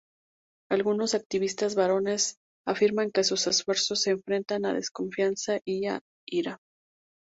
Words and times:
Algunos 0.71 1.13
activistas 1.13 1.75
varones 1.75 2.37
afirman 2.65 3.11
que 3.11 3.23
sus 3.23 3.45
esfuerzos 3.45 4.01
se 4.01 4.09
enfrentan 4.09 4.65
a 4.65 4.73
desconfianza 4.73 5.59
y 5.63 5.85
a 5.85 6.01
ira. 6.27 6.57